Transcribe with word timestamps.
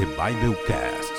The 0.00 0.06
Biblecast. 0.06 1.12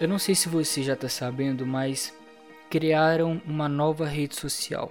Eu 0.00 0.08
não 0.08 0.18
sei 0.18 0.34
se 0.34 0.48
você 0.48 0.82
já 0.82 0.94
está 0.94 1.08
sabendo, 1.08 1.64
mas 1.64 2.12
criaram 2.68 3.40
uma 3.46 3.68
nova 3.68 4.04
rede 4.04 4.34
social 4.34 4.90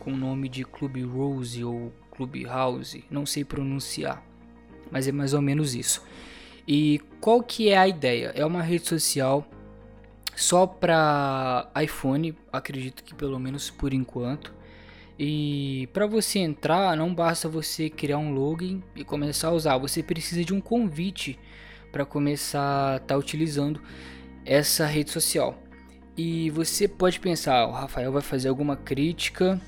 com 0.00 0.12
o 0.12 0.16
nome 0.18 0.50
de 0.50 0.64
Club 0.64 1.02
Rose 1.06 1.64
ou 1.64 1.90
Clubhouse, 2.10 3.06
não 3.10 3.24
sei 3.24 3.42
pronunciar, 3.42 4.22
mas 4.90 5.08
é 5.08 5.12
mais 5.12 5.32
ou 5.32 5.40
menos 5.40 5.74
isso. 5.74 6.04
E 6.68 7.00
qual 7.18 7.42
que 7.42 7.70
é 7.70 7.78
a 7.78 7.88
ideia? 7.88 8.32
É 8.34 8.44
uma 8.44 8.60
rede 8.60 8.86
social 8.86 9.48
só 10.36 10.66
para 10.66 11.70
iPhone, 11.82 12.36
acredito 12.52 13.02
que 13.02 13.14
pelo 13.14 13.38
menos 13.38 13.70
por 13.70 13.94
enquanto. 13.94 14.52
E 15.18 15.88
para 15.92 16.06
você 16.06 16.40
entrar, 16.40 16.96
não 16.96 17.14
basta 17.14 17.48
você 17.48 17.88
criar 17.88 18.18
um 18.18 18.32
login 18.32 18.82
e 18.96 19.04
começar 19.04 19.48
a 19.48 19.52
usar, 19.52 19.78
você 19.78 20.02
precisa 20.02 20.44
de 20.44 20.52
um 20.52 20.60
convite 20.60 21.38
para 21.92 22.04
começar 22.04 22.94
a 22.94 22.96
estar 22.96 23.14
tá 23.14 23.16
utilizando 23.16 23.80
essa 24.44 24.86
rede 24.86 25.10
social. 25.10 25.56
E 26.16 26.50
você 26.50 26.88
pode 26.88 27.20
pensar, 27.20 27.66
o 27.66 27.72
Rafael 27.72 28.12
vai 28.12 28.22
fazer 28.22 28.48
alguma 28.48 28.76
crítica 28.76 29.60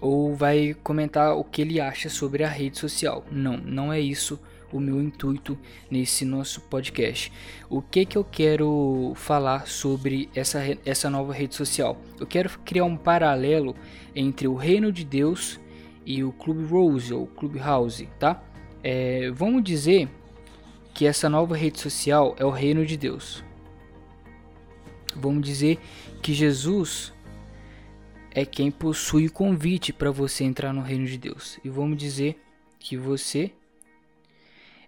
ou 0.00 0.34
vai 0.34 0.74
comentar 0.82 1.36
o 1.36 1.44
que 1.44 1.62
ele 1.62 1.80
acha 1.80 2.08
sobre 2.08 2.44
a 2.44 2.48
rede 2.48 2.78
social. 2.78 3.24
Não, 3.30 3.56
não 3.56 3.92
é 3.92 4.00
isso 4.00 4.40
o 4.72 4.80
meu 4.80 5.00
intuito 5.00 5.58
nesse 5.90 6.24
nosso 6.24 6.60
podcast. 6.62 7.32
O 7.68 7.80
que 7.80 8.04
que 8.04 8.16
eu 8.16 8.24
quero 8.24 9.12
falar 9.16 9.66
sobre 9.66 10.28
essa, 10.34 10.60
essa 10.84 11.08
nova 11.08 11.32
rede 11.32 11.54
social? 11.54 12.00
Eu 12.18 12.26
quero 12.26 12.50
criar 12.60 12.84
um 12.84 12.96
paralelo 12.96 13.74
entre 14.14 14.46
o 14.46 14.54
Reino 14.54 14.92
de 14.92 15.04
Deus 15.04 15.60
e 16.04 16.22
o 16.24 16.32
Club 16.32 16.68
Rose 16.70 17.12
ou 17.12 17.26
Clubhouse, 17.26 18.08
tá? 18.18 18.42
É, 18.82 19.30
vamos 19.30 19.62
dizer 19.62 20.08
que 20.94 21.06
essa 21.06 21.28
nova 21.28 21.56
rede 21.56 21.78
social 21.78 22.34
é 22.38 22.44
o 22.44 22.50
Reino 22.50 22.84
de 22.84 22.96
Deus. 22.96 23.44
Vamos 25.14 25.42
dizer 25.42 25.78
que 26.22 26.32
Jesus 26.32 27.12
é 28.30 28.44
quem 28.44 28.70
possui 28.70 29.26
o 29.26 29.32
convite 29.32 29.92
para 29.92 30.10
você 30.10 30.44
entrar 30.44 30.72
no 30.72 30.82
reino 30.82 31.06
de 31.06 31.18
Deus. 31.18 31.58
E 31.64 31.68
vamos 31.68 31.96
dizer 31.96 32.40
que 32.78 32.96
você 32.96 33.52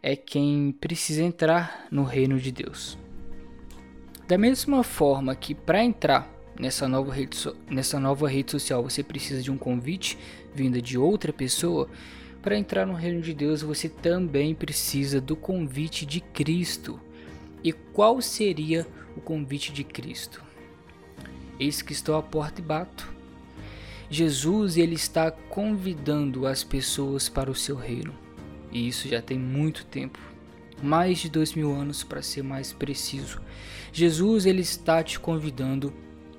é 0.03 0.17
quem 0.17 0.73
precisa 0.81 1.23
entrar 1.23 1.87
no 1.91 2.05
reino 2.05 2.39
de 2.39 2.51
Deus. 2.51 2.99
Da 4.27 4.39
mesma 4.39 4.83
forma 4.83 5.35
que 5.35 5.55
para 5.55 5.85
entrar 5.85 6.31
nessa 6.59 6.87
nova, 6.87 7.13
rede 7.13 7.37
so 7.37 7.57
nessa 7.69 7.99
nova 7.99 8.29
rede 8.29 8.51
social 8.51 8.83
você 8.83 9.03
precisa 9.03 9.43
de 9.43 9.51
um 9.51 9.59
convite 9.59 10.19
vinda 10.55 10.81
de 10.81 10.99
outra 10.99 11.33
pessoa, 11.33 11.89
para 12.43 12.57
entrar 12.57 12.87
no 12.87 12.95
reino 12.95 13.21
de 13.21 13.35
Deus 13.35 13.63
você 13.63 13.89
também 13.89 14.55
precisa 14.55 15.21
do 15.21 15.37
convite 15.37 16.07
de 16.07 16.21
Cristo. 16.21 16.99
E 17.63 17.73
qual 17.73 18.23
seria 18.23 18.87
o 19.17 19.21
convite 19.21 19.73
de 19.73 19.85
Cristo? 19.85 20.43
Eis 21.59 21.83
que 21.83 21.93
estou 21.93 22.17
à 22.17 22.23
porta 22.23 22.61
e 22.61 22.65
bato. 22.65 23.13
Jesus 24.09 24.79
ele 24.79 24.95
está 24.95 25.31
convidando 25.31 26.47
as 26.47 26.65
pessoas 26.65 27.29
para 27.29 27.51
o 27.51 27.55
seu 27.55 27.77
reino. 27.77 28.15
E 28.71 28.89
isso 28.89 29.09
já 29.09 29.21
tem 29.21 29.39
muito 29.39 29.85
tempo, 29.87 30.19
mais 30.83 31.19
de 31.19 31.29
dois 31.29 31.55
mil 31.55 31.73
anos 31.73 32.03
para 32.05 32.23
ser 32.23 32.43
mais 32.43 32.73
preciso. 32.73 33.41
Jesus 33.93 34.47
ele 34.47 34.63
está 34.63 35.03
te 35.03 35.19
convidando 35.19 35.93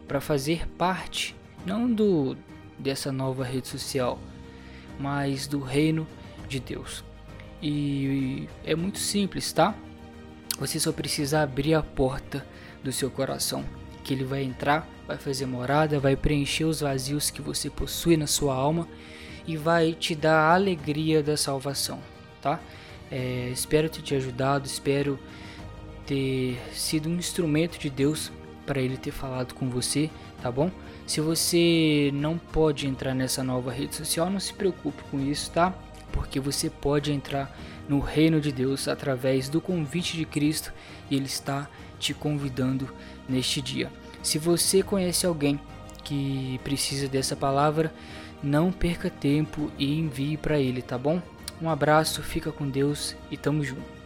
para 0.07 0.21
fazer 0.21 0.67
parte 0.77 1.35
não 1.65 1.91
do 1.91 2.35
dessa 2.77 3.11
nova 3.11 3.43
rede 3.43 3.67
social, 3.67 4.19
mas 4.99 5.47
do 5.47 5.59
reino 5.59 6.07
de 6.47 6.59
Deus. 6.59 7.03
E 7.61 8.47
é 8.63 8.75
muito 8.75 8.97
simples, 8.97 9.52
tá? 9.53 9.75
Você 10.59 10.79
só 10.79 10.91
precisa 10.91 11.41
abrir 11.41 11.75
a 11.75 11.83
porta 11.83 12.45
do 12.83 12.91
seu 12.91 13.09
coração, 13.09 13.63
que 14.03 14.13
ele 14.13 14.23
vai 14.23 14.43
entrar, 14.43 14.87
vai 15.08 15.17
fazer 15.17 15.45
morada, 15.45 15.99
vai 15.99 16.15
preencher 16.15 16.65
os 16.65 16.81
vazios 16.81 17.30
que 17.30 17.41
você 17.41 17.70
possui 17.70 18.17
na 18.17 18.27
sua 18.27 18.55
alma 18.55 18.87
e 19.47 19.55
vai 19.55 19.93
te 19.93 20.15
dar 20.15 20.39
a 20.39 20.53
alegria 20.53 21.21
da 21.21 21.37
salvação, 21.37 21.99
tá? 22.41 22.59
É, 23.11 23.49
espero 23.53 23.89
ter 23.89 24.02
te 24.02 24.15
ajudado, 24.15 24.65
espero 24.65 25.19
ter 26.05 26.59
sido 26.73 27.09
um 27.09 27.15
instrumento 27.15 27.77
de 27.77 27.89
Deus 27.89 28.31
para 28.65 28.81
ele 28.81 28.97
ter 28.97 29.11
falado 29.11 29.53
com 29.53 29.69
você, 29.69 30.09
tá 30.41 30.52
bom? 30.52 30.71
Se 31.05 31.19
você 31.19 32.09
não 32.13 32.37
pode 32.37 32.87
entrar 32.87 33.13
nessa 33.13 33.43
nova 33.43 33.71
rede 33.71 33.95
social, 33.95 34.29
não 34.29 34.39
se 34.39 34.53
preocupe 34.53 35.03
com 35.09 35.19
isso, 35.19 35.52
tá? 35.52 35.73
Porque 36.11 36.39
você 36.39 36.69
pode 36.69 37.11
entrar 37.11 37.55
no 37.87 37.99
reino 37.99 38.39
de 38.39 38.52
Deus 38.52 38.87
através 38.87 39.49
do 39.49 39.59
convite 39.59 40.15
de 40.15 40.25
Cristo 40.25 40.73
e 41.09 41.15
ele 41.15 41.25
está 41.25 41.67
te 41.99 42.13
convidando 42.13 42.89
neste 43.27 43.61
dia. 43.61 43.91
Se 44.23 44.37
você 44.37 44.83
conhece 44.83 45.25
alguém 45.25 45.59
que 46.03 46.59
precisa 46.63 47.08
dessa 47.08 47.35
palavra, 47.35 47.93
não 48.41 48.71
perca 48.71 49.09
tempo 49.09 49.71
e 49.77 49.99
envie 49.99 50.37
para 50.37 50.59
ele, 50.59 50.81
tá 50.81 50.97
bom? 50.97 51.21
Um 51.61 51.70
abraço, 51.70 52.23
fica 52.23 52.52
com 52.52 52.67
Deus 52.67 53.16
e 53.30 53.38
tamo 53.38 53.64
junto. 53.64 54.01